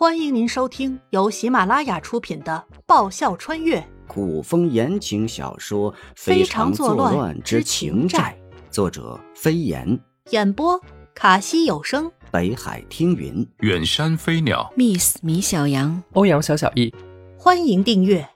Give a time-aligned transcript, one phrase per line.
[0.00, 3.86] 欢迎您收听由喜马拉雅出品的《爆笑穿越。
[4.08, 8.34] 古风言情小说《非常作乱之情债》，
[8.72, 10.00] 作者飞檐，
[10.30, 10.82] 演播
[11.14, 16.94] 卡西有声，北海听云，远山飞鸟，Miss 米小羊，欧阳小小易。
[17.36, 18.26] 欢迎订阅。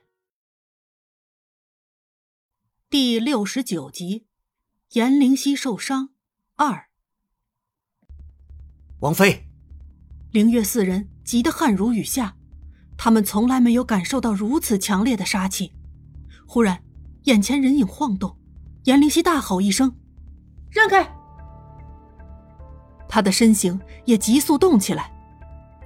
[2.91, 4.27] 第六十九集。
[4.93, 6.11] 颜灵犀受伤
[6.57, 6.89] 二，
[9.01, 9.47] 王妃。
[10.31, 12.35] 凌月四人急得汗如雨下，
[12.97, 15.73] 他们从来没有感受到如此强烈的杀气。
[16.47, 16.83] 忽然，
[17.25, 18.37] 眼前人影晃动，
[18.85, 19.95] 颜灵犀大吼一声
[20.71, 21.11] ：“让开！”
[23.09, 25.11] 他的身形也急速动起来。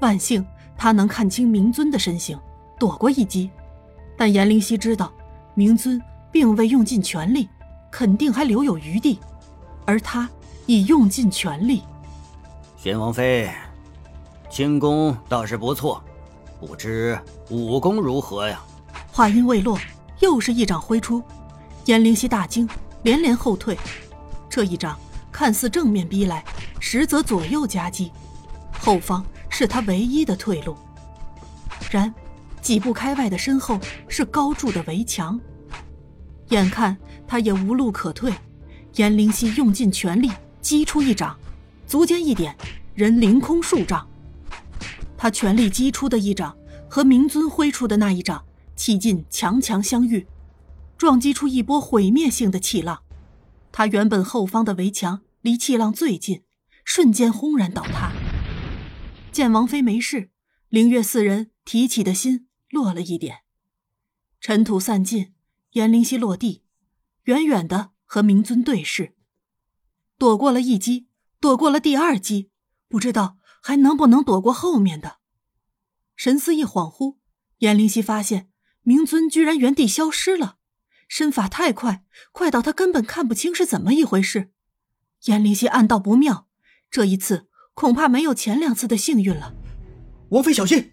[0.00, 0.44] 万幸，
[0.76, 2.38] 他能看清明尊的身形，
[2.78, 3.50] 躲过一击。
[4.16, 5.12] 但颜灵犀知道，
[5.54, 6.00] 明尊
[6.32, 7.48] 并未用尽全力，
[7.90, 9.20] 肯定还留有余地，
[9.86, 10.28] 而他
[10.66, 11.82] 已用尽全力。
[12.76, 13.48] 玄王妃。
[14.50, 16.02] 轻功倒是不错，
[16.58, 17.18] 不知
[17.50, 18.60] 武功如何呀？
[19.12, 19.78] 话音未落，
[20.20, 21.22] 又是一掌挥出，
[21.84, 22.68] 颜灵犀大惊，
[23.02, 23.78] 连连后退。
[24.48, 24.98] 这一掌
[25.30, 26.42] 看似正面逼来，
[26.80, 28.10] 实则左右夹击，
[28.80, 30.74] 后方是他唯一的退路。
[31.90, 32.12] 然，
[32.62, 33.78] 几步开外的身后
[34.08, 35.38] 是高筑的围墙，
[36.48, 38.32] 眼看他也无路可退，
[38.94, 41.36] 颜灵犀用尽全力击出一掌，
[41.86, 42.56] 足尖一点，
[42.94, 44.04] 人凌空数丈。
[45.18, 46.56] 他全力击出的一掌
[46.88, 50.26] 和明尊挥出的那一掌气劲强强相遇，
[50.96, 53.02] 撞击出一波毁灭性的气浪。
[53.72, 56.44] 他原本后方的围墙离气浪最近，
[56.84, 58.12] 瞬间轰然倒塌。
[59.32, 60.30] 见王妃没事，
[60.68, 63.38] 灵月四人提起的心落了一点。
[64.40, 65.32] 尘土散尽，
[65.72, 66.62] 颜灵犀落地，
[67.24, 69.14] 远远的和明尊对视，
[70.16, 71.08] 躲过了一击，
[71.40, 72.50] 躲过了第二击，
[72.88, 73.37] 不知道。
[73.62, 75.18] 还能不能躲过后面的？
[76.16, 77.16] 神思一恍惚，
[77.58, 78.50] 颜灵犀发现
[78.82, 80.56] 明尊居然原地消失了，
[81.08, 84.50] 身法太快，快到他根本看不清是怎么一回事。
[85.24, 86.48] 颜灵犀暗道不妙，
[86.90, 89.54] 这一次恐怕没有前两次的幸运了。
[90.30, 90.92] 王妃小心！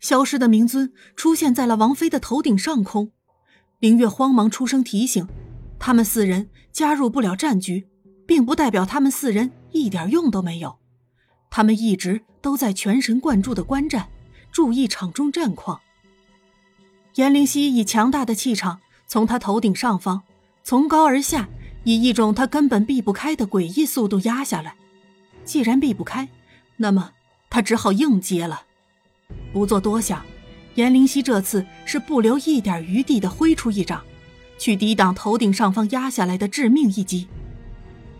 [0.00, 3.12] 消失的明尊出现在了王妃的头顶上空，
[3.80, 5.26] 凌月慌忙出声提醒：
[5.78, 7.88] 他们四人加入不了战局，
[8.26, 10.78] 并不代表他们四人一点用都没有。
[11.50, 14.08] 他们一直都在全神贯注的观战，
[14.52, 15.80] 注意场中战况。
[17.14, 20.22] 颜灵犀以强大的气场从他头顶上方
[20.62, 21.48] 从高而下，
[21.84, 24.74] 以一种他根本避不开的诡异速度压下来。
[25.44, 26.28] 既然避不开，
[26.76, 27.12] 那么
[27.50, 28.62] 他只好硬接了。
[29.52, 30.24] 不做多想，
[30.74, 34.04] 颜灵犀这次是不留一点余地的挥出一掌，
[34.58, 37.26] 去抵挡头顶上方压下来的致命一击。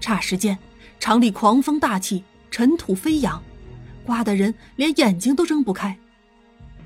[0.00, 0.58] 霎时间，
[0.98, 2.24] 场里狂风大起。
[2.50, 3.42] 尘土飞扬，
[4.04, 5.98] 刮得人连眼睛都睁不开。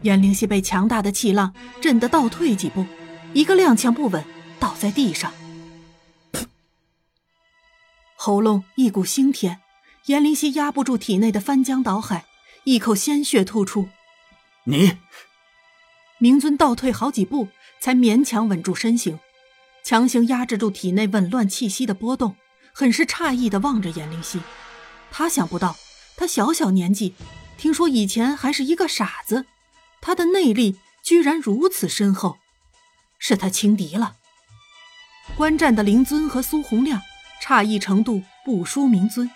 [0.02, 2.84] 颜灵犀被强大的气浪震得倒退几步，
[3.32, 4.24] 一个踉跄不稳，
[4.58, 5.32] 倒在地上，
[8.16, 9.60] 喉咙一股腥甜。
[10.06, 12.24] 颜灵犀压不住体内的翻江倒海，
[12.64, 13.88] 一口鲜血吐出。
[14.64, 14.98] 你，
[16.18, 17.46] 明尊倒退好几步，
[17.80, 19.20] 才勉强稳住身形，
[19.84, 22.34] 强行压制住体内紊乱气息的波动，
[22.72, 24.40] 很是诧异的望着颜灵犀。
[25.14, 25.76] 他想不到，
[26.16, 27.14] 他小小年纪，
[27.58, 29.44] 听说以前还是一个傻子，
[30.00, 32.38] 他的内力居然如此深厚，
[33.18, 34.16] 是他轻敌了。
[35.36, 37.02] 观战的灵尊和苏洪亮
[37.44, 39.30] 诧异程度不输明尊，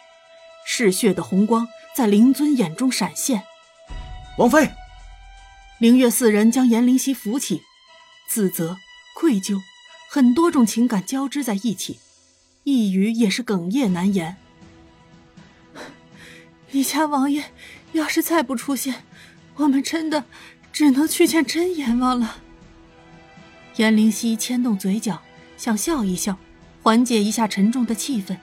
[0.67, 3.43] 嗜血的红光在灵尊眼中闪现。
[4.39, 4.73] 王妃，
[5.79, 7.63] 灵月四人将颜灵犀扶起，
[8.27, 8.79] 自责、
[9.15, 9.61] 愧疚，
[10.11, 12.01] 很多种情感交织在一起，
[12.65, 14.39] 一语也是哽咽难言。
[16.77, 17.43] 李家王爷，
[17.93, 18.97] 要是再不出现，
[19.55, 20.27] 我们真的
[20.75, 22.37] 只能去见真阎王了。
[23.77, 25.23] 颜灵犀牵动嘴角，
[25.57, 26.37] 想笑一笑，
[26.83, 28.37] 缓解一下沉重的气氛。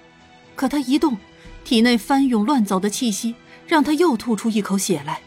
[0.55, 1.15] 可他一动，
[1.63, 3.35] 体内翻涌乱走的气息，
[3.67, 5.21] 让他又吐出一口血来。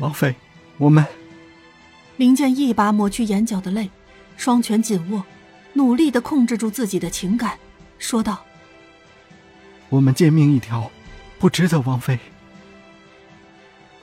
[0.00, 0.34] 王妃，
[0.78, 1.06] 我们……
[2.16, 3.88] 林剑一把抹去眼角的泪，
[4.36, 5.24] 双拳紧握，
[5.74, 7.56] 努力的控制住自己的情感，
[8.00, 8.44] 说道
[9.90, 10.90] ：“我们贱命一条。”
[11.44, 12.18] 不值得，王妃。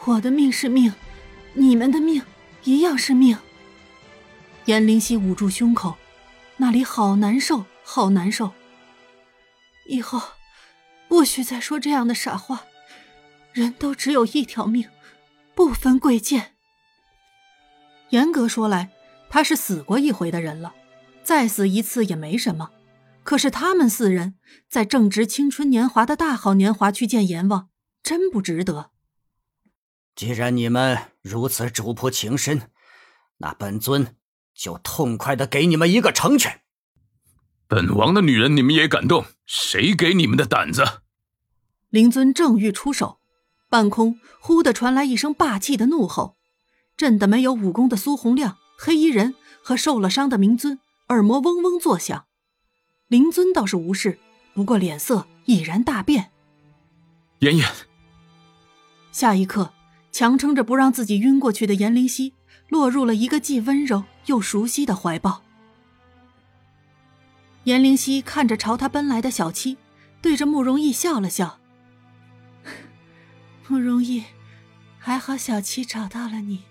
[0.05, 0.93] 我的命是命，
[1.55, 2.21] 你们的命
[2.65, 3.35] 一样是命。
[4.65, 5.97] 颜灵犀捂住胸口，
[6.57, 8.51] 那里好难受，好难受。
[9.87, 10.21] 以后
[11.07, 12.65] 不许再说这样的傻话。
[13.53, 14.87] 人都只有一条命，
[15.55, 16.53] 不分贵贱。
[18.11, 18.91] 严格说来，
[19.31, 20.75] 他是死过一回的人了，
[21.23, 22.69] 再死一次也没什么。
[23.31, 24.35] 可是他们四人
[24.67, 27.69] 在正值青春年华的大好年华去见阎王，
[28.03, 28.91] 真不值得。
[30.17, 32.69] 既然你们如此主仆情深，
[33.37, 34.17] 那本尊
[34.53, 36.59] 就痛快的给你们一个成全。
[37.69, 39.23] 本王的女人你们也敢动？
[39.45, 40.83] 谁给你们的胆子？
[41.89, 43.21] 灵尊正欲出手，
[43.69, 46.35] 半空忽的传来一声霸气的怒吼，
[46.97, 52.25] 震得没有武功的苏洪亮、黑衣人和受了伤的明尊耳膜嗡嗡作响。
[53.11, 54.17] 灵尊倒是无事，
[54.53, 56.31] 不过脸色已然大变。
[57.39, 57.69] 妍妍，
[59.11, 59.73] 下一刻，
[60.13, 62.33] 强撑着不让自己晕过去的颜灵犀
[62.69, 65.43] 落入了一个既温柔又熟悉的怀抱。
[67.65, 69.77] 颜灵犀看着朝他奔来的小七，
[70.21, 71.59] 对着慕容逸笑了笑。
[73.67, 74.23] 慕容逸，
[74.97, 76.63] 还好小七找到了你。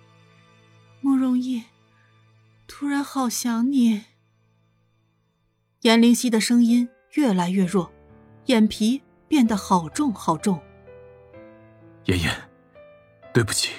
[1.03, 1.65] 慕容逸，
[2.67, 4.05] 突然好想你。
[5.83, 7.91] 颜灵犀的声音越来越弱，
[8.47, 10.61] 眼皮变得好重好重。
[12.05, 12.31] 妍妍，
[13.33, 13.73] 对不起。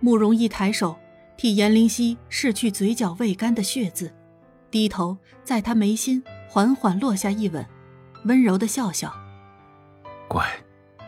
[0.00, 0.98] 慕容逸抬手
[1.36, 4.12] 替颜灵犀拭去嘴角未干的血渍，
[4.68, 7.64] 低头在她眉心缓缓落下一吻，
[8.24, 9.14] 温柔的笑笑。
[10.26, 10.44] 乖。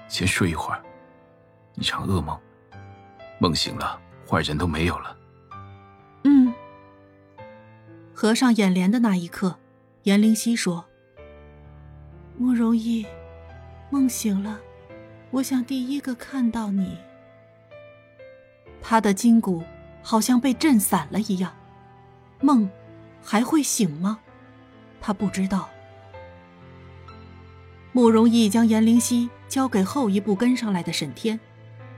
[0.06, 0.81] 先睡一会儿，
[1.75, 2.38] 一场噩梦，
[3.40, 5.16] 梦醒了，坏人都没有了。
[8.14, 9.58] 合上眼帘的那一刻，
[10.05, 10.84] 颜灵犀说
[12.38, 13.05] ：“慕容逸，
[13.90, 14.61] 梦醒了，
[15.31, 16.96] 我想第一个看到你。”
[18.81, 19.62] 他的筋骨
[20.00, 21.52] 好像被震散了一样，
[22.40, 22.70] 梦
[23.22, 24.20] 还会醒吗？
[25.00, 25.69] 他不知道。
[27.93, 29.28] 慕容逸将颜灵犀。
[29.46, 31.38] 交给后一步跟上来的沈天，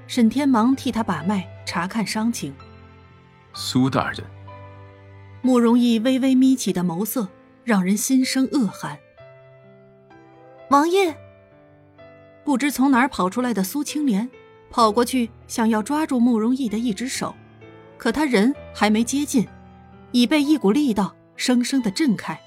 [0.06, 2.54] 沈天忙替他把脉查看伤情。
[3.54, 4.22] 苏大人，
[5.46, 7.28] 慕容逸微微眯起的眸色
[7.62, 8.98] 让人心生恶寒。
[10.70, 11.14] 王爷，
[12.44, 14.28] 不知从哪儿跑出来的苏青莲，
[14.70, 17.32] 跑过去想要抓住慕容逸的一只手，
[17.96, 19.46] 可他人还没接近，
[20.10, 22.40] 已被一股力道生生的震开。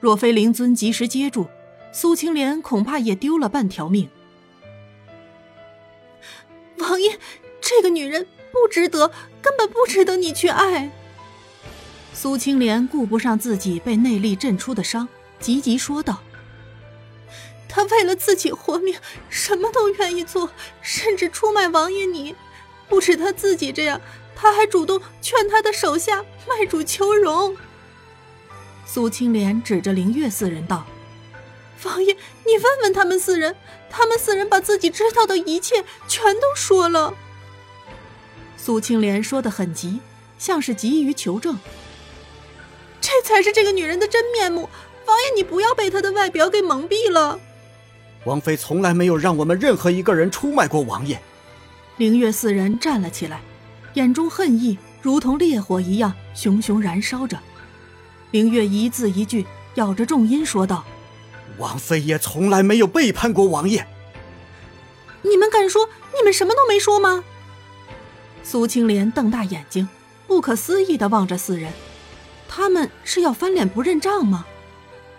[0.00, 1.46] 若非灵尊及时接住，
[1.92, 4.08] 苏青莲恐怕也丢了半条命。
[6.78, 7.18] 王爷，
[7.60, 9.08] 这个女人不值得，
[9.42, 10.90] 根本不值得你去爱。
[12.18, 15.06] 苏青莲顾不上自己被内力震出的伤，
[15.38, 16.22] 急急说道
[17.68, 18.96] ：“他为了自己活命，
[19.28, 22.34] 什么都愿意做，甚至出卖王爷你。
[22.88, 24.00] 不止他自己这样，
[24.34, 27.54] 他还主动劝他的手下卖主求荣。”
[28.86, 30.86] 苏青莲指着灵月四人道。
[31.84, 32.14] 王爷，
[32.46, 33.54] 你问问他们四人，
[33.90, 37.12] 他们四人把自己知道的一切全都说了。
[38.56, 40.00] 苏青莲说的很急，
[40.38, 41.58] 像是急于求证。
[43.06, 44.68] 这才是这个女人的真面目。
[45.06, 47.38] 王爷，你不要被她的外表给蒙蔽了。
[48.24, 51.16] 王妃从来没有让我们任何一个人出卖过王爷。
[51.98, 53.40] 灵月四人站了起来，
[53.94, 57.38] 眼中恨意如同烈火一样熊熊燃烧着。
[58.32, 60.84] 灵月一字一句咬着重音说道。
[61.58, 63.86] 王妃也从来没有背叛过王爷。
[65.22, 65.88] 你们敢说
[66.18, 67.22] 你们什么都没说吗？
[68.42, 69.88] 苏青莲瞪大眼睛，
[70.26, 71.72] 不可思议的望着四人，
[72.48, 74.46] 他们是要翻脸不认账吗？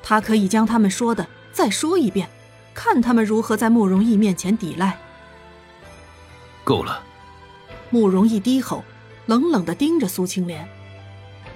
[0.02, 2.30] 他可以将他们说的再说一遍，
[2.74, 4.98] 看他们如何在慕容逸面前抵赖。
[6.64, 7.04] 够了！
[7.90, 8.84] 慕容逸低吼，
[9.26, 10.68] 冷冷的盯着苏青莲。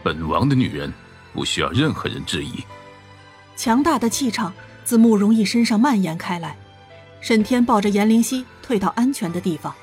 [0.03, 0.93] 本王的女人，
[1.33, 2.63] 不需要任何人质疑。
[3.55, 4.53] 强大的气场。
[4.83, 6.57] 自慕容逸身上蔓延开来，
[7.21, 9.73] 沈天抱着颜灵犀退到安全的地方。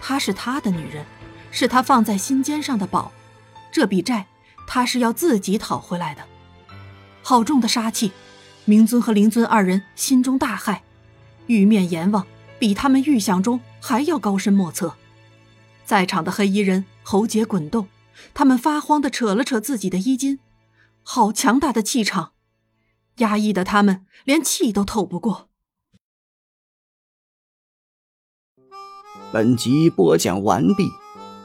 [0.00, 1.04] 她是他的女人，
[1.50, 3.12] 是他放在心尖上的宝，
[3.70, 4.26] 这笔债
[4.72, 6.22] 他是要自己讨回来的。
[7.22, 8.12] 好重的杀气！
[8.66, 10.82] 明尊和灵尊二人心中大骇，
[11.48, 12.24] 玉面阎王
[12.60, 14.94] 比他们预想中还要高深莫测。
[15.84, 17.88] 在场的黑衣人喉结滚动，
[18.32, 20.38] 他们发慌地扯了扯自己的衣襟。
[21.02, 22.34] 好强大的气场！
[23.16, 25.48] 压抑的他们连气都透不过。
[29.32, 30.88] 本集播讲完毕，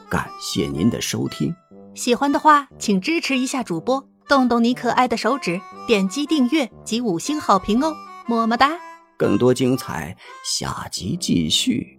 [0.08, 1.52] 感谢您的收听。
[1.96, 7.94] 喜欢的话，请支持一下主播，动动你可爱的手指，点击订阅及五星好评哦，
[8.28, 8.70] 么么哒！
[9.16, 11.98] 更多精彩，下集继续。